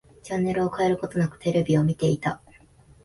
[0.23, 2.41] チャンネルを変えることなく、テレビを見ていた。